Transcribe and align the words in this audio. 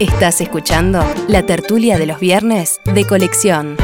Estás 0.00 0.40
escuchando 0.40 0.98
la 1.28 1.46
tertulia 1.46 1.98
de 1.98 2.06
los 2.06 2.18
viernes 2.18 2.80
de 2.92 3.04
colección. 3.04 3.76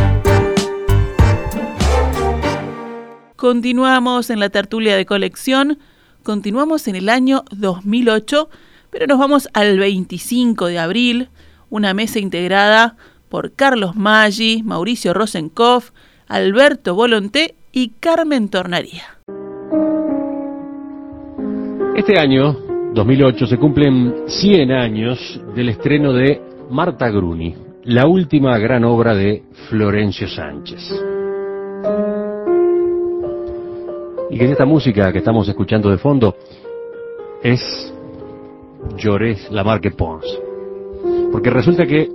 Continuamos 3.37 4.29
en 4.31 4.41
la 4.41 4.49
tertulia 4.49 4.97
de 4.97 5.07
colección, 5.07 5.79
continuamos 6.25 6.89
en 6.89 6.97
el 6.97 7.09
año 7.09 7.45
2008, 7.53 8.51
pero 8.91 9.07
nos 9.07 9.21
vamos 9.21 9.49
al 9.53 9.79
25 9.79 10.67
de 10.67 10.81
abril, 10.81 11.29
una 11.71 11.95
mesa 11.95 12.19
integrada 12.19 12.97
por 13.29 13.53
Carlos 13.53 13.95
Maggi, 13.95 14.65
Mauricio 14.65 15.15
Rosenkopf, 15.15 15.91
Alberto 16.27 16.97
Volonté 16.97 17.55
y 17.71 17.91
Carmen 18.01 18.49
Tornaría. 18.49 19.05
Este 21.95 22.19
año, 22.19 22.59
2008, 22.95 23.47
se 23.47 23.57
cumplen 23.59 24.25
100 24.27 24.73
años 24.73 25.40
del 25.55 25.69
estreno 25.69 26.13
de 26.13 26.41
Marta 26.71 27.11
Gruni, 27.11 27.55
la 27.85 28.07
última 28.07 28.57
gran 28.59 28.85
obra 28.85 29.15
de 29.15 29.43
Florencio 29.69 30.29
Sánchez. 30.29 30.81
Y 34.31 34.39
que 34.39 34.51
esta 34.51 34.65
música 34.65 35.13
que 35.13 35.19
estamos 35.19 35.49
escuchando 35.49 35.91
de 35.91 35.99
fondo 35.99 36.37
es 37.43 37.61
Llorés 38.97 39.51
Lamarque 39.51 39.91
Pons. 39.91 40.25
Porque 41.33 41.51
resulta 41.51 41.87
que 41.87 42.09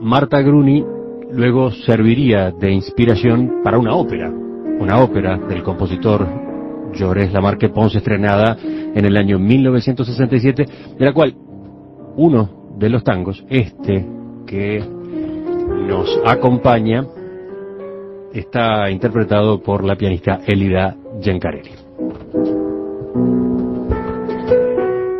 Marta 0.00 0.40
Gruni 0.40 0.84
luego 1.32 1.72
serviría 1.72 2.52
de 2.52 2.70
inspiración 2.70 3.60
para 3.64 3.78
una 3.78 3.94
ópera, 3.94 4.30
una 4.30 5.02
ópera 5.02 5.36
del 5.36 5.64
compositor 5.64 6.26
Llorés 6.94 7.32
Lamarque 7.32 7.70
Pons 7.70 7.96
estrenada 7.96 8.56
en 8.62 9.04
el 9.04 9.16
año 9.16 9.38
1967, 9.38 10.66
de 10.96 11.04
la 11.04 11.12
cual 11.12 11.34
uno 12.16 12.57
de 12.78 12.88
los 12.88 13.02
tangos, 13.02 13.44
este 13.50 14.06
que 14.46 14.78
nos 15.86 16.08
acompaña, 16.24 17.04
está 18.32 18.90
interpretado 18.90 19.60
por 19.60 19.84
la 19.84 19.96
pianista 19.96 20.40
Elida 20.46 20.96
Giancarelli. 21.20 21.72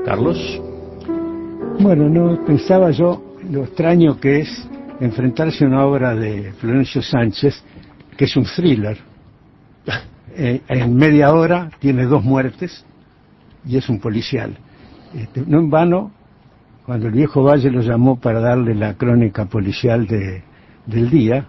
Carlos. 0.05 0.63
Bueno, 1.81 2.09
no 2.09 2.45
pensaba 2.45 2.91
yo 2.91 3.23
lo 3.51 3.65
extraño 3.65 4.19
que 4.19 4.41
es 4.41 4.69
enfrentarse 5.01 5.65
a 5.65 5.69
una 5.69 5.85
obra 5.85 6.15
de 6.15 6.53
Florencio 6.53 7.03
Sánchez, 7.03 7.63
que 8.17 8.25
es 8.25 8.37
un 8.37 8.45
thriller. 8.45 8.99
Eh, 10.41 10.61
en 10.69 10.95
media 10.95 11.33
hora 11.35 11.69
tiene 11.81 12.05
dos 12.05 12.23
muertes 12.23 12.85
y 13.67 13.77
es 13.77 13.89
un 13.89 13.99
policial. 13.99 14.57
Este, 15.13 15.43
no 15.45 15.59
en 15.59 15.69
vano, 15.69 16.13
cuando 16.89 17.09
el 17.09 17.13
viejo 17.13 17.43
Valle 17.43 17.71
lo 17.71 17.83
llamó 17.83 18.19
para 18.19 18.41
darle 18.41 18.75
la 18.75 18.95
crónica 18.95 19.45
policial 19.45 20.07
de, 20.07 20.43
del 20.87 21.11
día, 21.11 21.45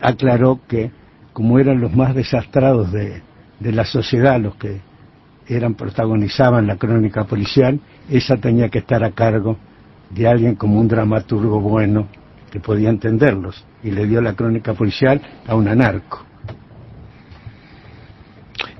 aclaró 0.00 0.58
que 0.66 0.90
como 1.32 1.60
eran 1.60 1.80
los 1.80 1.94
más 1.94 2.12
desastrados 2.12 2.90
de, 2.90 3.22
de 3.60 3.70
la 3.70 3.84
sociedad 3.84 4.40
los 4.40 4.56
que 4.56 4.80
eran 5.46 5.74
protagonizaban 5.74 6.66
la 6.66 6.74
crónica 6.74 7.22
policial, 7.22 7.78
esa 8.10 8.36
tenía 8.38 8.68
que 8.68 8.78
estar 8.78 9.04
a 9.04 9.12
cargo 9.12 9.56
de 10.10 10.26
alguien 10.26 10.56
como 10.56 10.80
un 10.80 10.88
dramaturgo 10.88 11.60
bueno 11.60 12.08
que 12.50 12.58
podía 12.58 12.90
entenderlos 12.90 13.64
y 13.84 13.92
le 13.92 14.06
dio 14.06 14.20
la 14.20 14.32
crónica 14.32 14.74
policial 14.74 15.22
a 15.46 15.54
un 15.54 15.68
anarco. 15.68 16.24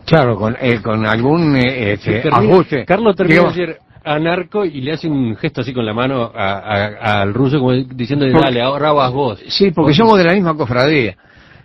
Claro, 0.05 0.35
con, 0.35 0.57
eh, 0.61 0.83
con 0.83 1.07
algún 1.07 1.55
eh, 1.55 1.92
este, 1.92 2.29
ajuste. 2.29 2.85
Carlos 2.85 3.15
termina 3.15 3.53
de 3.53 3.79
Anarco 4.14 4.64
y 4.64 4.81
le 4.81 4.92
hace 4.92 5.09
un 5.09 5.37
gesto 5.37 5.61
así 5.61 5.73
con 5.73 5.84
la 5.87 5.92
mano 5.95 6.31
a- 6.34 6.59
a- 6.59 7.20
al 7.23 7.34
ruso 7.34 7.59
como 7.59 7.73
diciendo 7.73 8.27
Porque- 8.31 8.45
dale, 8.47 8.61
ahora 8.62 8.92
vas 8.92 9.12
vos. 9.12 9.41
Sí, 9.48 9.70
porque 9.70 9.95
somos 9.95 10.19
de 10.19 10.25
la 10.25 10.33
misma 10.34 10.55
cofradía. 10.56 11.17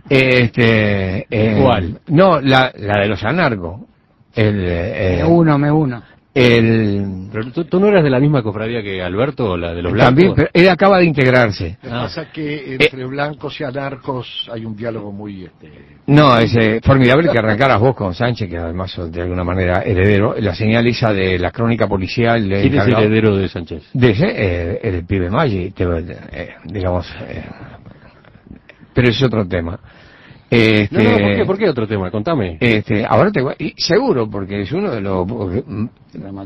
Este, 0.10 1.26
eh, 1.30 1.60
¿Cuál? 1.62 2.00
No, 2.08 2.40
la, 2.42 2.72
la 2.78 3.00
de 3.02 3.08
los 3.08 3.24
anarcos. 3.24 3.82
El, 4.36 4.64
eh, 4.66 5.16
Me 5.20 5.24
uno, 5.26 5.58
me 5.58 5.72
uno. 5.72 6.02
El, 6.36 7.28
Pero 7.32 7.52
tú, 7.52 7.66
tú 7.66 7.80
no 7.80 7.88
eras 7.88 8.04
de 8.04 8.10
la 8.10 8.20
misma 8.20 8.42
cofradía 8.42 8.82
que 8.82 9.02
Alberto 9.04 9.52
o 9.52 9.58
la 9.58 9.74
de 9.74 9.82
los 9.84 9.92
blancos. 9.94 10.08
también, 10.16 10.34
pero 10.36 10.50
él 10.52 10.68
acaba 10.70 10.98
de 11.00 11.06
integrarse. 11.06 11.78
Lo 11.84 11.90
que 11.90 11.96
Ah. 11.96 12.02
pasa 12.02 12.22
es 12.24 12.28
que 12.30 12.74
entre 12.74 13.06
blancos 13.06 13.60
y 13.62 13.64
anarcos 13.64 14.50
hay 14.52 14.66
un 14.66 14.76
diálogo 14.76 15.12
muy... 15.12 15.46
Este, 15.46 15.72
No, 16.08 16.38
es 16.38 16.56
eh, 16.56 16.82
formidable 16.84 17.30
que 17.32 17.38
arrancaras 17.38 17.80
vos 17.80 17.96
con 17.96 18.14
Sánchez, 18.16 18.50
que 18.50 18.58
además 18.58 18.92
sos 18.92 19.12
de 19.12 19.22
alguna 19.22 19.44
manera 19.44 19.84
heredero. 19.84 20.36
La 20.40 20.56
señal 20.56 20.88
esa 20.88 21.14
de 21.14 21.38
la 21.38 21.52
crónica 21.52 21.88
policial. 21.88 22.50
de 22.50 22.62
¿Quién 22.62 22.80
es 22.80 22.88
heredero 22.88 23.36
de 23.38 23.48
Sánchez? 23.50 23.84
De 23.94 24.10
ese, 24.10 24.26
eh, 24.28 24.80
el 24.84 25.06
pibe 25.06 25.30
Maggi, 25.30 25.72
te- 25.72 25.84
eh, 25.84 26.56
digamos. 26.66 27.08
eh, 27.30 27.44
pero 28.94 29.10
es 29.10 29.22
otro 29.24 29.48
tema. 29.48 29.80
Este, 30.54 30.96
No, 31.04 31.04
no, 31.04 31.18
¿por 31.18 31.36
qué? 31.36 31.46
¿Por 31.46 31.58
qué 31.58 31.70
otro 31.70 31.88
tema? 31.88 32.12
Contame. 32.12 32.58
Este, 32.60 33.06
ahora 33.06 33.32
te 33.32 33.42
voy- 33.42 33.56
y 33.60 33.74
seguro, 33.78 34.30
porque 34.30 34.62
es 34.62 34.72
uno 34.72 34.92
de 34.92 35.02
los 35.02 35.28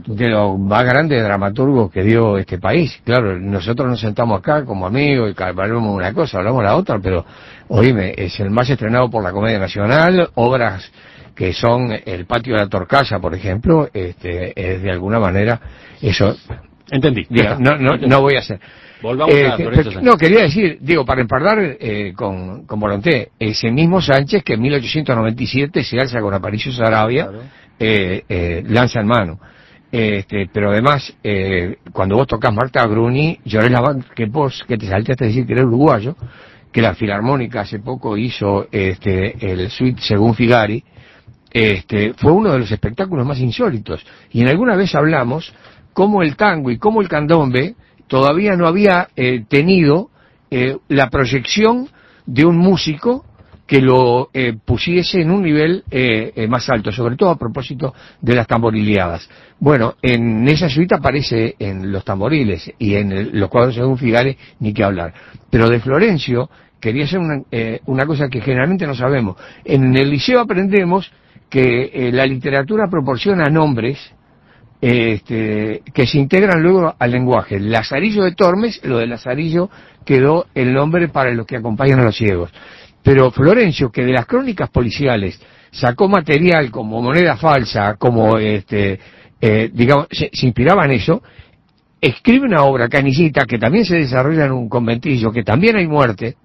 de 0.08 0.30
los 0.30 0.58
más 0.60 0.84
grandes 0.86 1.22
dramaturgos 1.24 1.92
que 1.92 2.04
dio 2.04 2.38
este 2.38 2.58
país. 2.58 3.00
Claro, 3.04 3.38
nosotros 3.38 3.90
nos 3.90 4.00
sentamos 4.00 4.40
acá 4.40 4.64
como 4.66 4.86
amigos 4.88 5.34
y 5.38 5.44
hablamos 5.44 5.96
una 5.96 6.14
cosa, 6.14 6.38
hablamos 6.38 6.64
la 6.64 6.76
otra, 6.76 7.00
pero 7.00 7.26
oíme, 7.68 8.14
es 8.18 8.40
el 8.40 8.50
más 8.50 8.70
estrenado 8.70 9.10
por 9.10 9.24
la 9.24 9.32
Comedia 9.32 9.60
Nacional, 9.60 10.30
obras 10.36 10.90
que 11.36 11.54
son 11.54 11.92
El 12.06 12.26
Patio 12.26 12.54
de 12.56 12.62
la 12.62 12.68
Torcasa, 12.70 13.20
por 13.20 13.36
ejemplo, 13.36 13.90
este, 13.94 14.54
es 14.56 14.82
de 14.82 14.92
alguna 14.92 15.20
manera 15.20 15.60
eso. 16.02 16.36
Entendí. 16.92 17.26
No, 17.60 17.78
no, 17.78 17.98
no 17.98 18.22
voy 18.22 18.36
a 18.36 18.40
hacer. 18.40 18.60
Volvamos 19.02 19.36
a 19.36 19.38
Eh, 19.38 19.52
Florencio 19.58 19.92
pero- 19.92 20.02
no, 20.02 20.18
quería 20.18 20.42
decir, 20.44 20.78
digo, 20.82 21.06
para 21.06 21.22
empardar 21.22 21.60
eh, 21.80 22.14
con, 22.16 22.66
con 22.66 22.80
Volonté, 22.80 23.30
ese 23.40 23.70
mismo 23.72 24.02
Sánchez 24.02 24.44
que 24.44 24.54
en 24.54 24.62
1897 24.62 25.84
se 25.84 26.00
alza 26.00 26.20
con 26.22 26.34
Aparicio 26.34 26.72
Sarabia, 26.72 27.30
eh, 27.80 28.24
eh, 28.28 28.64
lanza 28.68 29.02
en 29.02 29.08
mano. 29.08 29.40
Este, 29.92 30.50
pero 30.52 30.72
además, 30.72 31.16
eh, 31.24 31.78
cuando 31.94 32.16
vos 32.16 32.28
tocas 32.28 32.54
Marta 32.54 32.86
Gruni, 32.88 33.40
lloré 33.46 33.70
la 33.70 33.82
que 34.16 34.26
vos, 34.26 34.64
que 34.68 34.78
te 34.78 34.88
saltaste 34.88 35.24
a 35.24 35.28
decir 35.28 35.46
que 35.46 35.54
eres 35.54 35.66
uruguayo, 35.66 36.16
que 36.72 36.82
la 36.82 36.94
Filarmónica 36.96 37.62
hace 37.62 37.80
poco 37.80 38.18
hizo 38.18 38.68
este, 38.72 39.36
el 39.52 39.70
suite 39.70 40.02
según 40.02 40.34
Figari, 40.36 40.84
este, 41.52 42.14
fue 42.16 42.32
uno 42.34 42.52
de 42.52 42.60
los 42.60 42.72
espectáculos 42.72 43.26
más 43.26 43.40
insólitos. 43.40 44.06
Y 44.32 44.42
en 44.42 44.50
alguna 44.50 44.76
vez 44.76 44.94
hablamos 44.94 45.54
cómo 45.98 46.22
el 46.22 46.36
tango 46.36 46.70
y 46.70 46.78
cómo 46.78 47.02
el 47.02 47.10
candombe 47.10 47.74
todavía 48.06 48.56
no 48.56 48.68
había 48.68 49.08
eh, 49.16 49.46
tenido 49.50 50.12
eh, 50.52 50.78
la 50.90 51.10
proyección 51.10 51.88
de 52.28 52.46
un 52.46 52.56
músico 52.56 53.26
que 53.66 53.82
lo 53.82 54.30
eh, 54.32 54.54
pusiese 54.64 55.22
en 55.22 55.32
un 55.32 55.42
nivel 55.42 55.84
eh, 55.90 56.34
eh, 56.36 56.48
más 56.48 56.70
alto, 56.70 56.92
sobre 56.92 57.16
todo 57.16 57.32
a 57.32 57.40
propósito 57.40 57.96
de 58.22 58.36
las 58.36 58.46
tamborileadas. 58.46 59.28
Bueno, 59.60 59.96
en 60.04 60.48
esa 60.48 60.70
suite 60.70 60.94
aparece 60.94 61.56
en 61.58 61.92
los 61.92 62.06
tamboriles 62.06 62.72
y 62.78 62.94
en 62.94 63.40
los 63.40 63.50
cuadros 63.50 63.74
según 63.74 63.98
Figare 63.98 64.38
ni 64.60 64.76
que 64.76 64.84
hablar. 64.84 65.16
Pero 65.50 65.68
de 65.68 65.80
Florencio 65.80 66.48
quería 66.80 67.06
hacer 67.06 67.18
una, 67.18 67.42
eh, 67.50 67.80
una 67.88 68.06
cosa 68.06 68.30
que 68.30 68.42
generalmente 68.42 68.86
no 68.86 68.94
sabemos. 68.94 69.36
En 69.66 69.98
el 69.98 70.12
liceo 70.12 70.42
aprendemos 70.42 71.12
que 71.50 72.12
la 72.14 72.28
literatura 72.28 72.88
proporciona 72.88 73.46
nombres 73.46 74.14
este, 74.82 75.82
que 75.94 76.06
se 76.06 76.18
integran 76.18 76.62
luego 76.62 76.96
al 76.98 77.12
lenguaje. 77.12 77.60
Lazarillo 77.60 78.24
de 78.24 78.34
Tormes, 78.34 78.80
lo 78.84 78.98
de 78.98 79.08
Lazarillo 79.08 79.70
quedó 80.06 80.46
el 80.54 80.74
nombre 80.74 81.10
para 81.10 81.32
los 81.32 81.46
que 81.46 81.58
acompañan 81.58 82.00
a 82.00 82.04
los 82.04 82.16
ciegos. 82.16 82.52
Pero 83.04 83.32
Florencio, 83.32 83.92
que 83.92 84.06
de 84.06 84.14
las 84.14 84.26
crónicas 84.26 84.70
policiales 84.70 85.40
sacó 85.72 86.08
material 86.08 86.72
como 86.72 87.02
moneda 87.02 87.38
falsa, 87.38 87.96
como 87.96 88.38
este, 88.38 89.00
eh, 89.40 89.70
digamos, 89.74 90.08
se, 90.12 90.30
se 90.34 90.46
inspiraba 90.46 90.86
en 90.86 90.92
eso, 90.92 91.22
escribe 92.02 92.46
una 92.46 92.64
obra, 92.64 92.90
Canillita, 92.90 93.46
que 93.46 93.58
también 93.58 93.86
se 93.86 93.96
desarrolla 93.96 94.46
en 94.46 94.52
un 94.52 94.70
conventillo, 94.70 95.32
que 95.32 95.44
también 95.44 95.78
hay 95.78 95.88
muerte, 95.88 96.36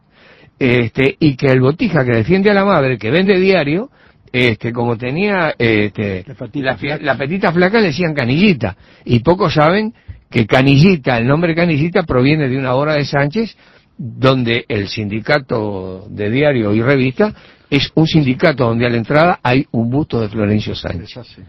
este, 0.59 1.17
y 1.19 1.37
que 1.37 1.47
el 1.47 1.61
botija 1.61 2.05
que 2.05 2.17
defiende 2.17 2.51
a 2.51 2.55
la 2.55 2.65
madre, 2.65 2.99
que 2.99 3.11
vende 3.11 3.39
diario, 3.39 3.91
este, 4.33 4.73
como 4.73 4.97
tenía 4.97 5.55
este, 5.59 6.25
La 6.27 6.35
patita 6.35 6.67
la, 6.67 6.77
fi- 6.77 6.87
flaca. 6.89 7.05
la 7.05 7.17
petita 7.19 7.53
flaca, 7.53 7.81
le 7.81 7.87
decían 7.89 8.15
canillita. 8.15 8.77
Y 9.05 9.21
pocos 9.21 9.55
saben 9.55 9.93
que 10.31 10.47
canillita, 10.47 11.19
el 11.19 11.27
nombre 11.27 11.55
canillita 11.55 12.05
proviene 12.05 12.49
de 12.49 12.57
una 12.57 12.75
obra 12.75 12.95
de 12.95 13.05
Sánchez, 13.05 13.55
donde 13.99 14.65
el 14.69 14.89
sindicato 14.89 16.07
de 16.09 16.31
diario 16.31 16.73
y 16.75 16.81
revista 16.83 17.35
es 17.69 17.91
un 17.95 18.07
sindicato 18.07 18.65
donde 18.65 18.87
a 18.87 18.91
la 18.91 18.97
entrada 18.97 19.39
hay 19.43 19.67
un 19.73 19.91
busto 19.91 20.21
de 20.21 20.29
Florencio 20.29 20.75
Sánchez. 20.75 21.11
es 21.11 21.17
así. 21.19 21.43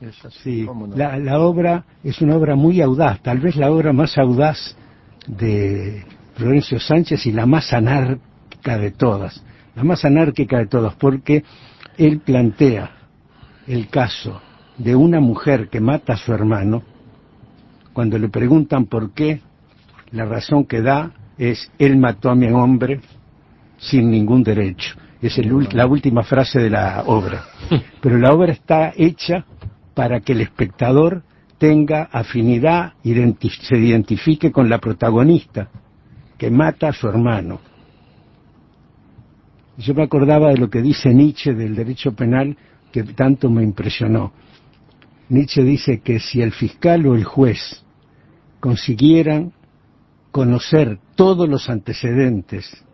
Es 0.00 0.24
así. 0.24 0.38
Sí, 0.42 0.64
¿cómo 0.66 0.86
no? 0.86 0.94
la, 0.96 1.16
la 1.18 1.38
obra 1.40 1.84
es 2.04 2.20
una 2.20 2.36
obra 2.36 2.54
muy 2.54 2.82
audaz, 2.82 3.22
tal 3.22 3.38
vez 3.40 3.56
la 3.56 3.70
obra 3.70 3.94
más 3.94 4.18
audaz 4.18 4.76
de 5.26 6.04
Florencio 6.34 6.78
Sánchez 6.78 7.24
y 7.26 7.32
la 7.32 7.46
más 7.46 7.72
anárquica 7.72 8.76
de 8.78 8.90
todas, 8.90 9.42
la 9.74 9.82
más 9.84 10.04
anárquica 10.04 10.58
de 10.58 10.66
todas, 10.66 10.94
porque 10.96 11.42
él 11.98 12.20
plantea 12.20 12.90
el 13.66 13.88
caso 13.88 14.40
de 14.78 14.94
una 14.94 15.20
mujer 15.20 15.68
que 15.68 15.80
mata 15.80 16.14
a 16.14 16.16
su 16.16 16.32
hermano, 16.32 16.82
cuando 17.92 18.18
le 18.18 18.28
preguntan 18.28 18.86
por 18.86 19.12
qué 19.12 19.40
la 20.10 20.24
razón 20.24 20.64
que 20.64 20.82
da 20.82 21.12
es, 21.38 21.70
él 21.78 21.96
mató 21.96 22.30
a 22.30 22.34
mi 22.34 22.48
hombre 22.48 23.00
sin 23.78 24.10
ningún 24.10 24.42
derecho. 24.42 24.96
Es 25.20 25.38
el 25.38 25.68
la 25.72 25.86
última 25.86 26.22
frase 26.22 26.60
de 26.60 26.70
la 26.70 27.02
obra. 27.06 27.44
Pero 28.00 28.18
la 28.18 28.32
obra 28.32 28.52
está 28.52 28.92
hecha 28.94 29.44
para 29.94 30.20
que 30.20 30.32
el 30.32 30.42
espectador 30.42 31.22
tenga 31.58 32.08
afinidad, 32.12 32.92
se 33.02 33.78
identifique 33.78 34.52
con 34.52 34.68
la 34.68 34.78
protagonista, 34.78 35.68
que 36.36 36.50
mata 36.50 36.88
a 36.88 36.92
su 36.92 37.08
hermano. 37.08 37.60
Yo 39.78 39.94
me 39.94 40.02
acordaba 40.02 40.48
de 40.48 40.58
lo 40.58 40.70
que 40.70 40.80
dice 40.80 41.12
Nietzsche 41.12 41.54
del 41.54 41.74
derecho 41.74 42.12
penal, 42.12 42.56
que 42.92 43.02
tanto 43.02 43.50
me 43.50 43.62
impresionó. 43.62 44.32
Nietzsche 45.28 45.62
dice 45.62 46.00
que 46.00 46.18
si 46.18 46.40
el 46.40 46.52
fiscal 46.52 47.06
o 47.06 47.14
el 47.14 47.24
juez 47.24 47.84
consiguieran 48.60 49.52
conocer 50.30 50.98
todos 51.14 51.48
los 51.48 51.68
antecedentes 51.68 52.84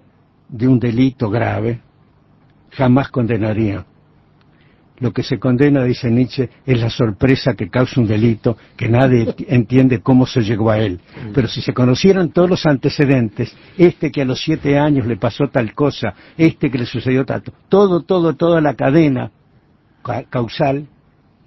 de 0.48 0.68
un 0.68 0.78
delito 0.78 1.30
grave, 1.30 1.80
jamás 2.70 3.10
condenarían. 3.10 3.84
Lo 5.02 5.12
que 5.12 5.24
se 5.24 5.38
condena, 5.40 5.82
dice 5.82 6.08
Nietzsche, 6.10 6.48
es 6.64 6.80
la 6.80 6.88
sorpresa 6.88 7.54
que 7.54 7.68
causa 7.68 8.00
un 8.00 8.06
delito 8.06 8.56
que 8.76 8.88
nadie 8.88 9.34
entiende 9.48 10.00
cómo 10.00 10.26
se 10.26 10.42
llegó 10.42 10.70
a 10.70 10.78
él. 10.78 11.00
Pero 11.34 11.48
si 11.48 11.60
se 11.60 11.74
conocieran 11.74 12.30
todos 12.30 12.48
los 12.48 12.64
antecedentes, 12.66 13.52
este 13.76 14.12
que 14.12 14.22
a 14.22 14.24
los 14.24 14.40
siete 14.40 14.78
años 14.78 15.04
le 15.08 15.16
pasó 15.16 15.48
tal 15.48 15.74
cosa, 15.74 16.14
este 16.38 16.70
que 16.70 16.78
le 16.78 16.86
sucedió 16.86 17.24
tanto, 17.24 17.52
todo, 17.68 18.02
todo, 18.02 18.34
toda 18.36 18.60
la 18.60 18.74
cadena 18.74 19.32
ca- 20.04 20.22
causal, 20.30 20.86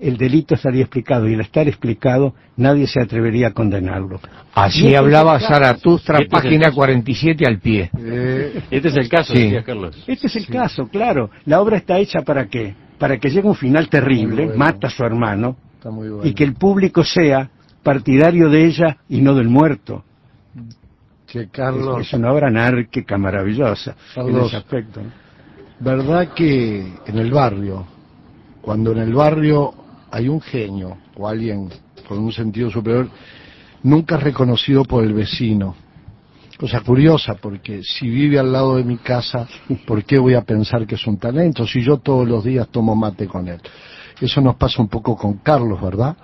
el 0.02 0.18
delito 0.18 0.56
estaría 0.56 0.82
explicado 0.82 1.30
y 1.30 1.36
al 1.36 1.40
estar 1.40 1.66
explicado 1.70 2.36
nadie 2.58 2.86
se 2.88 3.00
atrevería 3.02 3.48
a 3.48 3.52
condenarlo. 3.52 4.20
Así 4.54 4.84
este 4.88 4.98
hablaba. 4.98 5.40
Zaratustra, 5.40 6.18
Este 6.18 6.30
página 6.30 6.66
caso. 6.66 6.76
47 6.76 7.46
al 7.48 7.60
pie. 7.60 7.90
Eh, 7.98 8.62
Este 8.70 8.90
es 8.90 8.98
el 8.98 9.08
caso, 9.08 9.34
Sí. 9.34 9.44
decía 9.44 9.64
Carlos. 9.64 10.04
Este 10.06 10.28
es 10.28 10.36
el 10.36 10.48
caso, 10.48 10.90
claro. 10.90 11.30
La 11.46 11.62
obra 11.62 11.78
está 11.78 11.98
hecha 12.00 12.22
para 12.24 12.48
qué? 12.48 12.76
Para 12.98 13.18
que 13.18 13.30
llegue 13.30 13.48
un 13.48 13.56
final 13.56 13.90
terrible, 13.90 14.46
bueno. 14.46 14.60
mata 14.60 14.88
a 14.88 14.90
su 14.90 15.04
hermano, 15.04 15.58
bueno. 15.84 16.22
y 16.24 16.34
que 16.34 16.44
el 16.44 16.54
público 16.54 17.04
sea 17.04 17.50
partidario 17.84 18.50
de 18.50 18.66
ella 18.66 18.98
y 19.10 19.22
no 19.22 19.36
del 19.36 19.50
muerto. 19.50 20.04
Es, 21.34 21.50
Carlos, 21.52 22.02
es 22.02 22.14
una 22.14 22.32
obra 22.32 22.48
anárquica 22.48 23.18
maravillosa 23.18 23.96
en 24.16 24.38
ese 24.38 24.56
aspecto. 24.56 25.02
¿no? 25.02 25.26
¿verdad 25.80 26.34
que 26.34 26.94
en 27.06 27.18
el 27.18 27.32
barrio, 27.32 27.86
cuando 28.62 28.92
en 28.92 29.00
el 29.00 29.14
barrio 29.14 29.74
hay 30.12 30.30
un 30.30 30.42
genio 30.42 30.98
o 31.16 31.28
alguien 31.28 31.70
con 32.08 32.20
un 32.20 32.32
sentido 32.32 32.70
superior, 32.70 33.10
nunca 33.84 34.16
es 34.16 34.24
reconocido 34.24 34.86
por 34.86 35.04
el 35.04 35.14
vecino? 35.14 35.76
Cosa 36.58 36.80
curiosa, 36.80 37.34
porque 37.34 37.82
si 37.84 38.08
vive 38.08 38.40
al 38.40 38.52
lado 38.52 38.78
de 38.78 38.84
mi 38.86 38.98
casa, 38.98 39.46
¿por 39.86 40.06
qué 40.06 40.18
voy 40.18 40.36
a 40.36 40.42
pensar 40.42 40.88
que 40.88 40.96
es 40.96 41.06
un 41.06 41.18
talento 41.18 41.68
si 41.68 41.84
yo 41.84 41.98
todos 41.98 42.26
los 42.26 42.46
días 42.46 42.70
tomo 42.70 42.96
mate 42.96 43.28
con 43.28 43.48
él? 43.50 43.60
Eso 44.22 44.40
nos 44.40 44.56
pasa 44.56 44.82
un 44.82 44.88
poco 44.88 45.18
con 45.18 45.40
Carlos, 45.40 45.82
¿verdad? 45.82 46.16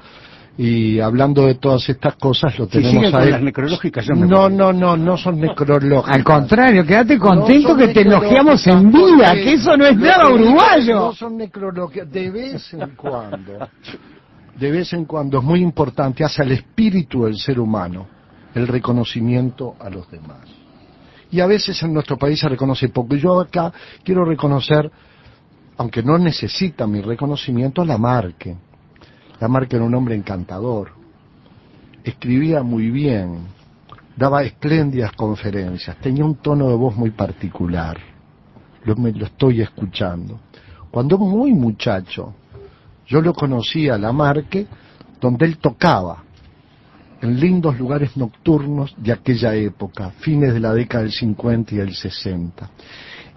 Y 0.58 1.02
hablando 1.02 1.48
de 1.48 1.56
todas 1.56 1.88
estas 1.90 2.16
cosas, 2.16 2.58
lo 2.58 2.68
tenemos 2.68 2.94
siguen 2.94 3.14
a 3.14 3.18
con 3.18 3.24
él. 3.24 3.32
las 3.32 3.42
necrológicas, 3.42 4.06
yo 4.06 4.16
me 4.16 4.26
No, 4.26 4.50
no, 4.50 4.72
no, 4.72 4.96
no 4.96 5.18
son 5.18 5.42
necrológicas. 5.42 6.16
Al 6.16 6.24
contrario, 6.24 6.86
quédate 6.86 7.18
contento 7.18 7.70
No 7.70 7.78
que 7.78 7.90
te 7.90 8.02
elogiamos 8.02 8.66
en 8.68 8.90
vida, 8.90 9.34
que 9.34 9.54
eso 9.54 9.76
no 9.76 9.86
es 9.86 9.98
nada 9.98 10.34
uruguayo. 10.34 10.96
No 10.96 11.14
son 11.14 11.36
necrológicas, 11.36 12.10
de 12.10 12.30
vez 12.30 12.74
en 12.74 12.96
cuando, 12.96 13.68
de 14.58 14.72
vez 14.72 14.94
en 14.94 15.04
cuando 15.04 15.40
es 15.40 15.44
muy 15.44 15.60
importante 15.60 16.24
hacia 16.24 16.46
el 16.46 16.54
espíritu 16.54 17.26
del 17.26 17.38
ser 17.38 17.60
humano 17.60 18.21
el 18.56 18.68
reconocimiento 18.68 19.76
a 19.80 19.90
los 19.90 20.10
demás. 20.12 20.42
Y 21.32 21.40
a 21.40 21.48
veces 21.48 21.82
en 21.84 21.94
nuestro 21.94 22.18
país 22.18 22.40
se 22.40 22.50
reconoce 22.50 22.90
poco. 22.90 23.16
Yo 23.16 23.40
acá 23.40 23.72
quiero 24.04 24.26
reconocer, 24.26 24.92
aunque 25.78 26.04
no 26.04 26.18
necesita 26.18 26.86
mi 26.86 27.02
reconocimiento, 27.02 27.82
a 27.82 27.86
Lamarque. 27.86 28.56
Lamarque 29.40 29.78
era 29.78 29.86
un 29.86 29.96
hombre 29.96 30.16
encantador, 30.16 30.92
escribía 32.04 32.62
muy 32.62 32.92
bien, 32.92 33.40
daba 34.16 34.44
espléndidas 34.44 35.14
conferencias, 35.14 35.98
tenía 35.98 36.24
un 36.26 36.36
tono 36.36 36.70
de 36.70 36.76
voz 36.76 36.96
muy 36.96 37.12
particular. 37.12 37.98
Lo, 38.84 38.96
me, 38.96 39.12
lo 39.12 39.26
estoy 39.26 39.62
escuchando. 39.62 40.40
Cuando 40.92 41.18
muy 41.18 41.54
muchacho, 41.54 42.36
yo 43.08 43.22
lo 43.22 43.34
conocía 43.34 43.96
a 43.96 43.98
Lamarque, 43.98 44.68
donde 45.20 45.46
él 45.46 45.58
tocaba 45.58 46.24
en 47.22 47.40
lindos 47.40 47.78
lugares 47.78 48.18
nocturnos 48.18 48.94
de 48.98 49.12
aquella 49.12 49.54
época, 49.56 50.12
fines 50.20 50.54
de 50.54 50.60
la 50.60 50.74
década 50.74 51.04
del 51.04 51.12
50 51.12 51.76
y 51.76 51.78
del 51.78 51.94
60. 51.94 52.70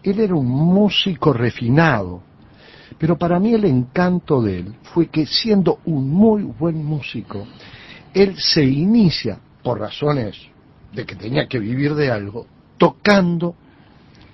Él 0.03 0.21
era 0.21 0.35
un 0.35 0.49
músico 0.49 1.33
refinado, 1.33 2.23
pero 2.99 3.19
para 3.19 3.39
mí 3.39 3.53
el 3.53 3.65
encanto 3.65 4.41
de 4.41 4.61
él 4.61 4.75
fue 4.83 5.09
que 5.09 5.27
siendo 5.27 5.81
un 5.85 6.09
muy 6.09 6.43
buen 6.43 6.85
músico, 6.85 7.47
él 8.13 8.37
se 8.39 8.65
inicia, 8.65 9.39
por 9.63 9.81
razones 9.81 10.37
de 10.93 11.05
que 11.05 11.17
tenía 11.17 11.47
que 11.47 11.59
vivir 11.59 11.95
de 11.95 12.11
algo, 12.11 12.47
tocando 12.79 13.55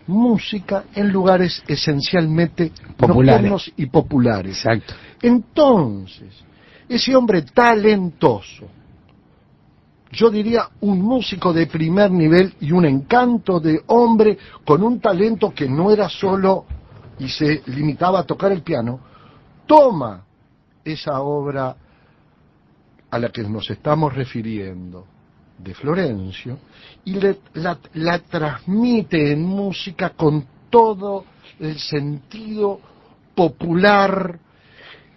música 0.06 0.84
en 0.94 1.10
lugares 1.10 1.62
esencialmente 1.66 2.72
Populares. 2.96 3.42
nocturnos 3.42 3.72
y 3.76 3.86
populares. 3.86 4.56
Exacto. 4.58 4.94
Entonces, 5.22 6.44
ese 6.88 7.14
hombre 7.14 7.42
talentoso, 7.42 8.66
yo 10.12 10.30
diría 10.30 10.68
un 10.80 11.00
músico 11.02 11.52
de 11.52 11.66
primer 11.66 12.10
nivel 12.10 12.54
y 12.60 12.72
un 12.72 12.84
encanto 12.84 13.60
de 13.60 13.82
hombre 13.86 14.36
con 14.64 14.82
un 14.82 15.00
talento 15.00 15.52
que 15.54 15.68
no 15.68 15.90
era 15.90 16.08
solo 16.08 16.64
y 17.18 17.28
se 17.28 17.62
limitaba 17.66 18.20
a 18.20 18.24
tocar 18.26 18.50
el 18.50 18.62
piano, 18.62 18.98
toma 19.66 20.24
esa 20.84 21.20
obra 21.20 21.76
a 23.10 23.18
la 23.18 23.28
que 23.28 23.42
nos 23.42 23.68
estamos 23.70 24.14
refiriendo 24.14 25.06
de 25.58 25.74
Florencio 25.74 26.58
y 27.04 27.14
le- 27.14 27.40
la, 27.54 27.78
la 27.94 28.18
transmite 28.20 29.32
en 29.32 29.42
música 29.44 30.10
con 30.10 30.44
todo 30.70 31.24
el 31.58 31.78
sentido 31.78 32.80
popular, 33.34 34.38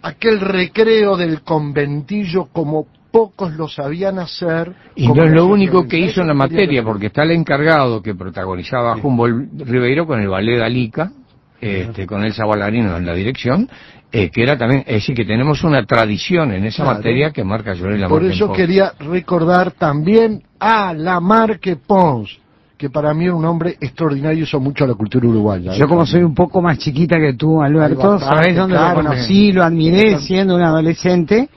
aquel 0.02 0.40
recreo 0.40 1.16
del 1.16 1.42
conventillo 1.42 2.46
como 2.52 2.86
pocos 3.14 3.52
lo 3.52 3.68
sabían 3.68 4.18
hacer. 4.18 4.72
Y 4.96 5.06
no 5.06 5.22
es 5.22 5.30
lo 5.30 5.46
único 5.46 5.86
que 5.86 5.96
hizo 6.00 6.20
en 6.22 6.26
la 6.26 6.34
materia, 6.34 6.82
porque 6.82 7.06
está 7.06 7.22
el 7.22 7.30
encargado 7.30 8.02
que 8.02 8.16
protagonizaba 8.16 8.96
Humboldt 8.96 9.62
Ribeiro 9.68 10.04
con 10.04 10.20
el 10.20 10.28
ballet 10.28 10.58
Dalica, 10.58 11.12
este, 11.60 12.08
con 12.08 12.24
Elsa 12.24 12.44
Ballarino 12.44 12.96
en 12.96 13.06
la 13.06 13.14
dirección, 13.14 13.68
eh, 14.10 14.30
que 14.30 14.42
era 14.42 14.58
también, 14.58 14.80
es 14.80 14.94
decir, 14.94 15.14
que 15.14 15.24
tenemos 15.24 15.62
una 15.62 15.86
tradición 15.86 16.50
en 16.50 16.64
esa 16.64 16.82
Claro. 16.82 16.98
materia 16.98 17.30
que 17.30 17.44
marca 17.44 17.76
Joel 17.78 18.04
Por 18.08 18.24
eso 18.24 18.48
Pons. 18.48 18.58
quería 18.58 18.92
recordar 18.98 19.70
también 19.70 20.42
a 20.58 20.92
Lamarque 20.92 21.76
Pons, 21.76 22.36
que 22.76 22.90
para 22.90 23.14
mí 23.14 23.26
era 23.26 23.34
un 23.36 23.44
hombre 23.44 23.76
extraordinario 23.80 24.40
y 24.40 24.42
hizo 24.42 24.58
mucho 24.58 24.82
a 24.82 24.88
la 24.88 24.94
cultura 24.94 25.28
uruguaya. 25.28 25.72
Yo 25.74 25.86
como 25.86 26.04
soy 26.04 26.24
un 26.24 26.34
poco 26.34 26.60
más 26.60 26.78
chiquita 26.78 27.16
que 27.20 27.34
tú, 27.34 27.62
Alberto, 27.62 28.18
sabés 28.18 28.56
dónde 28.56 28.74
claro, 28.74 29.02
lo 29.02 29.08
conocí, 29.08 29.52
lo 29.52 29.62
admiré 29.62 30.18
siendo 30.18 30.56
un 30.56 30.62
adolescente, 30.62 31.48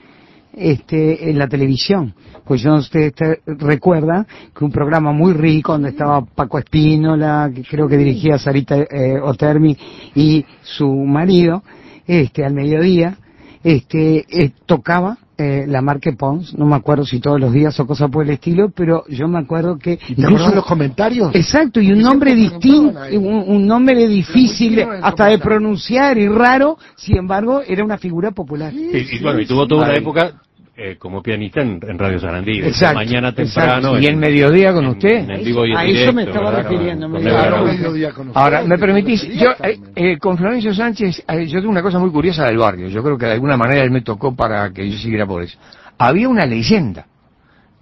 este, 0.54 1.30
en 1.30 1.38
la 1.38 1.48
televisión. 1.48 2.14
Pues 2.44 2.62
yo 2.62 2.70
no 2.70 2.82
te- 2.82 3.12
recuerdan 3.46 4.26
que 4.56 4.64
un 4.64 4.70
programa 4.72 5.12
muy 5.12 5.32
rico 5.34 5.72
donde 5.72 5.90
estaba 5.90 6.22
Paco 6.24 6.58
Espínola, 6.58 7.50
que 7.54 7.62
creo 7.62 7.86
que 7.88 7.96
dirigía 7.96 8.38
Sarita 8.38 8.76
eh, 8.78 9.18
Otermi 9.22 9.76
y 10.14 10.44
su 10.62 10.90
marido, 10.90 11.62
este, 12.06 12.44
al 12.44 12.54
mediodía, 12.54 13.16
este, 13.62 14.24
eh, 14.30 14.50
tocaba 14.66 15.18
eh, 15.38 15.66
la 15.68 15.80
Marque 15.80 16.12
Pons, 16.14 16.52
no 16.58 16.66
me 16.66 16.74
acuerdo 16.74 17.06
si 17.06 17.20
todos 17.20 17.40
los 17.40 17.52
días 17.52 17.78
o 17.78 17.86
cosas 17.86 18.10
por 18.10 18.24
el 18.24 18.30
estilo, 18.30 18.70
pero 18.74 19.04
yo 19.08 19.28
me 19.28 19.38
acuerdo 19.38 19.78
que 19.78 19.98
¿Y 20.08 20.24
acordás 20.24 20.52
los 20.52 20.66
comentarios? 20.66 21.32
Exacto, 21.34 21.80
y 21.80 21.92
un 21.92 22.00
nombre 22.00 22.34
distinto, 22.34 22.98
un, 23.12 23.44
un 23.46 23.66
nombre 23.66 24.08
difícil 24.08 24.84
hasta 25.00 25.26
de 25.26 25.38
pronunciar 25.38 26.18
y 26.18 26.26
raro, 26.28 26.76
sin 26.96 27.18
embargo, 27.18 27.62
era 27.64 27.84
una 27.84 27.98
figura 27.98 28.32
popular. 28.32 28.74
Y, 28.74 29.16
y 29.16 29.22
bueno, 29.22 29.40
y 29.40 29.46
tuvo 29.46 29.66
toda 29.68 29.84
una 29.86 29.96
época 29.96 30.34
eh, 30.80 30.96
como 30.96 31.20
pianista 31.20 31.60
en, 31.60 31.80
en 31.82 31.98
Radio 31.98 32.20
Sarandí. 32.20 32.60
Exacto, 32.60 32.94
Mañana 32.94 33.30
exacto. 33.30 33.52
temprano. 33.72 33.98
¿Y 33.98 34.06
en 34.06 34.18
mediodía 34.18 34.72
con 34.72 34.84
en- 34.84 34.90
usted? 34.92 35.10
En, 35.24 35.30
el 35.32 35.44
vivo 35.44 35.66
y 35.66 35.72
en 35.72 35.76
A 35.76 35.84
eso 35.84 36.12
me 36.12 36.22
estaba 36.22 36.50
¿verdad? 36.50 36.70
refiriendo, 36.70 37.08
me 37.08 37.20
Claro, 37.20 37.64
mediodía 37.64 38.12
con 38.12 38.30
Ahora, 38.32 38.62
me 38.62 38.78
permitís, 38.78 39.22
yo 39.36 39.50
eh, 39.60 39.80
eh, 39.96 40.18
con 40.18 40.38
Florencio 40.38 40.72
Sánchez, 40.72 41.24
eh, 41.28 41.46
yo 41.46 41.58
tengo 41.58 41.72
una 41.72 41.82
cosa 41.82 41.98
muy 41.98 42.10
curiosa 42.10 42.44
del 42.46 42.58
barrio, 42.58 42.86
yo 42.88 43.02
creo 43.02 43.18
que 43.18 43.26
de 43.26 43.32
alguna 43.32 43.56
manera 43.56 43.82
él 43.82 43.90
me 43.90 44.02
tocó 44.02 44.36
para 44.36 44.70
que 44.72 44.88
yo 44.88 44.96
siguiera 44.96 45.26
por 45.26 45.42
eso. 45.42 45.58
Había 45.98 46.28
una 46.28 46.46
leyenda, 46.46 47.06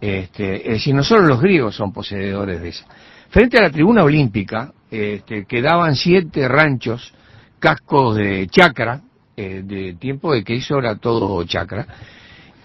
este, 0.00 0.66
es 0.66 0.72
decir, 0.78 0.94
no 0.94 1.02
solo 1.02 1.26
los 1.26 1.40
griegos 1.40 1.74
son 1.76 1.92
poseedores 1.92 2.62
de 2.62 2.68
esa. 2.70 2.86
Frente 3.28 3.58
a 3.58 3.62
la 3.62 3.70
tribuna 3.70 4.04
olímpica, 4.04 4.72
este, 4.90 5.44
quedaban 5.44 5.96
siete 5.96 6.48
ranchos, 6.48 7.12
cascos 7.58 8.16
de 8.16 8.46
chacra, 8.48 9.00
eh, 9.36 9.60
de 9.64 9.94
tiempo 9.94 10.32
de 10.32 10.42
que 10.42 10.54
eso 10.54 10.78
era 10.78 10.96
todo 10.96 11.44
chacra, 11.44 11.86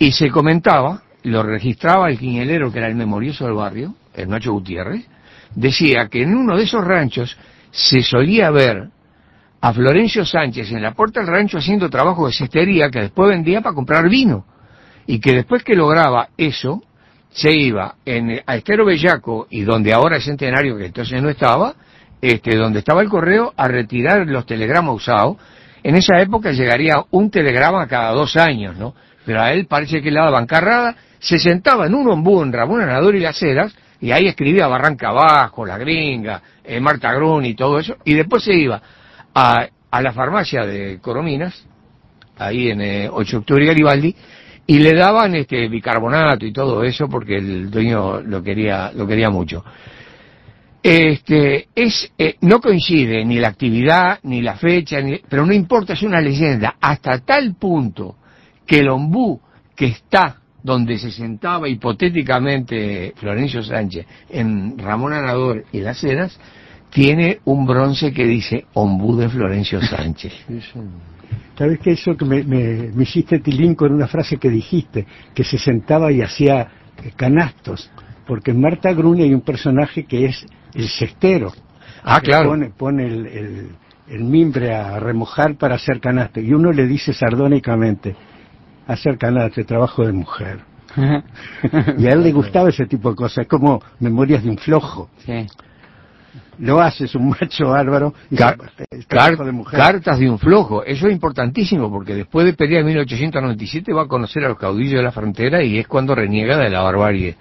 y 0.01 0.11
se 0.13 0.31
comentaba 0.31 1.03
lo 1.21 1.43
registraba 1.43 2.09
el 2.09 2.17
quiñelero 2.17 2.71
que 2.71 2.79
era 2.79 2.87
el 2.87 2.95
memorioso 2.95 3.45
del 3.45 3.53
barrio, 3.53 3.93
el 4.15 4.29
Nacho 4.29 4.51
Gutiérrez, 4.51 5.05
decía 5.53 6.07
que 6.07 6.23
en 6.23 6.33
uno 6.33 6.57
de 6.57 6.63
esos 6.63 6.83
ranchos 6.83 7.37
se 7.69 8.01
solía 8.01 8.49
ver 8.49 8.89
a 9.61 9.71
Florencio 9.71 10.25
Sánchez 10.25 10.71
en 10.71 10.81
la 10.81 10.95
puerta 10.95 11.19
del 11.19 11.29
rancho 11.29 11.59
haciendo 11.59 11.87
trabajo 11.87 12.25
de 12.25 12.33
cestería 12.33 12.89
que 12.89 12.99
después 12.99 13.29
vendía 13.29 13.61
para 13.61 13.75
comprar 13.75 14.09
vino. 14.09 14.43
Y 15.05 15.19
que 15.19 15.33
después 15.33 15.63
que 15.63 15.75
lograba 15.75 16.29
eso, 16.35 16.81
se 17.29 17.53
iba 17.53 17.93
en, 18.03 18.41
a 18.43 18.55
Estero 18.55 18.85
Bellaco 18.85 19.45
y 19.51 19.61
donde 19.61 19.93
ahora 19.93 20.17
es 20.17 20.25
Centenario, 20.25 20.77
que 20.77 20.87
entonces 20.87 21.21
no 21.21 21.29
estaba, 21.29 21.75
este, 22.19 22.55
donde 22.55 22.79
estaba 22.79 23.03
el 23.03 23.09
correo, 23.09 23.53
a 23.55 23.67
retirar 23.67 24.25
los 24.25 24.47
telegramas 24.47 24.95
usados. 24.95 25.37
En 25.83 25.95
esa 25.95 26.19
época 26.19 26.53
llegaría 26.53 27.03
un 27.11 27.29
telegrama 27.29 27.87
cada 27.87 28.13
dos 28.13 28.35
años, 28.35 28.75
¿no? 28.77 28.95
Pero 29.25 29.41
a 29.41 29.53
él 29.53 29.65
parece 29.67 30.01
que 30.01 30.11
le 30.11 30.19
daban 30.19 30.47
carrada, 30.47 30.95
se 31.19 31.37
sentaba 31.37 31.85
en 31.85 31.93
un 31.93 32.09
ombú 32.09 32.41
en 32.41 32.51
Ramón 32.51 32.81
Anador 32.81 33.15
y 33.15 33.19
Las 33.19 33.41
Heras, 33.41 33.75
y 33.99 34.11
ahí 34.11 34.27
escribía 34.27 34.67
Barranca 34.67 35.09
Abajo, 35.09 35.65
La 35.65 35.77
Gringa, 35.77 36.41
eh, 36.63 36.79
Marta 36.79 37.13
Grun 37.13 37.45
y 37.45 37.53
todo 37.53 37.79
eso, 37.79 37.97
y 38.03 38.15
después 38.15 38.43
se 38.43 38.55
iba 38.55 38.81
a, 39.33 39.67
a 39.91 40.01
la 40.01 40.11
farmacia 40.11 40.65
de 40.65 40.99
Corominas, 40.99 41.65
ahí 42.37 42.69
en 42.69 42.79
8 42.79 42.83
eh, 42.83 43.09
de 43.09 43.37
octubre 43.37 43.63
y 43.63 43.67
Garibaldi, 43.67 44.15
y 44.65 44.79
le 44.79 44.93
daban 44.93 45.35
este 45.35 45.67
bicarbonato 45.67 46.45
y 46.45 46.53
todo 46.53 46.83
eso 46.83 47.07
porque 47.09 47.35
el 47.35 47.69
dueño 47.69 48.21
lo 48.21 48.41
quería, 48.41 48.91
lo 48.93 49.05
quería 49.05 49.29
mucho. 49.29 49.63
Este, 50.81 51.67
es, 51.75 52.11
eh, 52.17 52.37
no 52.41 52.59
coincide 52.59 53.23
ni 53.23 53.39
la 53.39 53.49
actividad, 53.49 54.19
ni 54.23 54.41
la 54.41 54.55
fecha, 54.55 54.99
ni, 54.99 55.19
pero 55.29 55.45
no 55.45 55.53
importa, 55.53 55.93
es 55.93 56.01
una 56.01 56.19
leyenda, 56.19 56.75
hasta 56.81 57.19
tal 57.19 57.53
punto 57.55 58.15
que 58.65 58.79
el 58.79 58.89
ombú 58.89 59.39
que 59.75 59.87
está 59.87 60.37
donde 60.63 60.97
se 60.97 61.11
sentaba 61.11 61.67
hipotéticamente 61.67 63.13
Florencio 63.15 63.63
Sánchez 63.63 64.05
en 64.29 64.77
Ramón 64.77 65.13
Anador 65.13 65.65
y 65.71 65.79
Las 65.79 66.03
Heras, 66.03 66.39
tiene 66.91 67.39
un 67.45 67.65
bronce 67.65 68.11
que 68.11 68.25
dice 68.25 68.65
Ombú 68.73 69.15
de 69.15 69.29
Florencio 69.29 69.81
Sánchez. 69.85 70.33
¿Sabes 71.57 71.79
que 71.79 71.91
eso 71.91 72.15
que 72.15 72.25
me, 72.25 72.43
me, 72.43 73.03
hiciste 73.03 73.39
tilín 73.39 73.75
con 73.75 73.93
una 73.93 74.07
frase 74.07 74.37
que 74.37 74.49
dijiste, 74.49 75.05
que 75.33 75.43
se 75.43 75.57
sentaba 75.57 76.11
y 76.11 76.21
hacía 76.21 76.61
eh, 76.61 77.11
canastos? 77.15 77.89
Porque 78.27 78.51
en 78.51 78.61
Marta 78.61 78.91
Gruni 78.93 79.23
hay 79.23 79.33
un 79.33 79.41
personaje 79.41 80.05
que 80.05 80.25
es 80.25 80.45
el 80.73 80.87
cestero. 80.89 81.53
Ah, 82.03 82.19
claro. 82.19 82.49
Pone, 82.49 82.69
pone 82.69 83.05
el, 83.05 83.69
el, 84.07 84.23
mimbre 84.23 84.73
a 84.73 84.99
remojar 84.99 85.55
para 85.55 85.75
hacer 85.75 85.99
canastos. 85.99 86.43
Y 86.43 86.53
uno 86.53 86.71
le 86.71 86.87
dice 86.87 87.13
sardónicamente, 87.13 88.15
hacer 88.87 89.17
canastos, 89.17 89.65
trabajo 89.65 90.05
de 90.05 90.11
mujer. 90.11 90.59
y 91.97 92.07
a 92.07 92.11
él 92.11 92.23
le 92.23 92.31
gustaba 92.31 92.69
ese 92.69 92.85
tipo 92.85 93.09
de 93.09 93.15
cosas, 93.15 93.39
es 93.39 93.47
como 93.47 93.81
memorias 93.99 94.43
de 94.43 94.49
un 94.49 94.57
flojo. 94.57 95.09
Sí 95.25 95.47
lo 96.59 96.79
haces 96.79 97.13
un 97.15 97.29
macho 97.29 97.69
bárbaro 97.69 98.13
y 98.29 98.35
de 99.45 99.51
mujer. 99.51 99.79
cartas 99.79 100.19
de 100.19 100.29
un 100.29 100.39
flojo 100.39 100.83
eso 100.83 101.07
es 101.07 101.13
importantísimo 101.13 101.89
porque 101.91 102.15
después 102.15 102.45
de 102.45 102.53
pelear 102.53 102.81
en 102.81 102.87
1897 102.87 103.93
va 103.93 104.03
a 104.03 104.07
conocer 104.07 104.45
a 104.45 104.49
los 104.49 104.57
caudillos 104.57 104.93
de 104.93 105.03
la 105.03 105.11
frontera 105.11 105.63
y 105.63 105.77
es 105.77 105.87
cuando 105.87 106.15
reniega 106.15 106.57
de 106.57 106.69
la 106.69 106.81
barbarie 106.81 107.35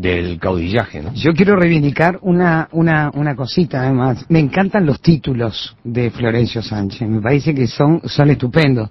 del 0.00 0.38
caudillaje 0.38 1.02
¿no? 1.02 1.12
yo 1.14 1.32
quiero 1.34 1.56
reivindicar 1.56 2.18
una, 2.22 2.68
una, 2.72 3.10
una 3.14 3.36
cosita 3.36 3.82
además. 3.82 4.24
Me 4.28 4.38
encantan 4.38 4.86
los 4.86 5.00
títulos 5.00 5.76
de 5.84 6.10
Florencio 6.10 6.62
Sánchez. 6.62 7.08
Me 7.08 7.20
parece 7.20 7.54
que 7.54 7.66
son, 7.66 8.00
son 8.04 8.30
estupendos. 8.30 8.88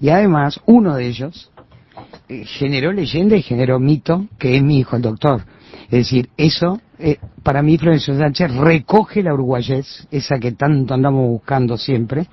Y 0.00 0.10
además 0.10 0.60
uno 0.66 0.96
de 0.96 1.06
ellos 1.06 1.50
eh, 2.28 2.44
generó 2.44 2.92
leyenda 2.92 3.36
y 3.36 3.42
generó 3.42 3.78
mito 3.78 4.26
que 4.38 4.56
es 4.56 4.62
mi 4.62 4.78
hijo 4.78 4.96
el 4.96 5.02
doctor. 5.02 5.42
Es 5.84 5.98
decir, 6.06 6.28
eso, 6.36 6.80
eh, 6.98 7.16
para 7.42 7.62
mí 7.62 7.78
Florencio 7.78 8.16
Sánchez 8.16 8.54
recoge 8.54 9.22
la 9.22 9.34
uruguayés, 9.34 10.06
esa 10.10 10.38
que 10.38 10.52
tanto 10.52 10.94
andamos 10.94 11.26
buscando 11.26 11.76
siempre, 11.76 12.26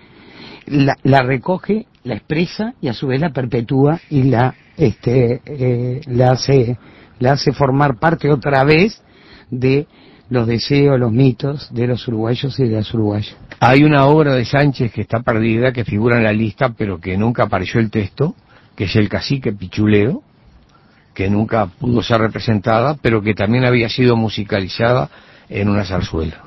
la, 0.67 1.22
recoge, 1.24 1.88
la 2.03 2.15
expresa 2.15 2.74
y 2.81 2.89
a 2.89 2.93
su 2.93 3.07
vez 3.07 3.22
la 3.22 3.31
perpetúa 3.31 4.00
y 4.10 4.24
la, 4.24 4.53
este, 4.75 5.41
eh, 5.46 6.01
la, 6.07 6.31
hace, 6.31 6.77
la 7.19 7.33
hace 7.33 7.51
formar 7.51 7.97
parte 7.97 8.29
otra 8.29 8.63
vez 8.63 9.01
de 9.50 9.88
los 10.29 10.47
deseos, 10.47 11.00
los 11.00 11.12
mitos 11.12 11.74
de 11.74 11.88
los 11.88 12.07
uruguayos 12.07 12.59
y 12.59 12.67
de 12.67 12.75
las 12.75 12.93
uruguayas. 12.93 13.36
Hay 13.59 13.83
una 13.83 14.05
obra 14.05 14.36
de 14.36 14.45
Sánchez 14.45 14.91
que 14.91 15.01
está 15.01 15.21
perdida, 15.21 15.71
que 15.71 15.86
figura 15.86 16.17
en 16.17 16.24
la 16.24 16.33
lista, 16.33 16.69
pero 16.69 17.00
que 17.00 17.17
nunca 17.17 17.43
apareció 17.43 17.79
el 17.79 17.89
texto, 17.89 18.36
que 18.75 18.86
es 18.86 18.95
El 18.95 19.09
cacique 19.09 19.53
Pichuleo, 19.53 20.21
que 21.13 21.29
nunca 21.29 21.65
pudo 21.65 22.03
ser 22.03 22.21
representada, 22.21 22.95
pero 23.01 23.21
que 23.21 23.33
también 23.33 23.65
había 23.65 23.89
sido 23.89 24.15
musicalizada 24.15 25.09
en 25.50 25.69
una 25.69 25.86
zarzuela. 25.86 26.47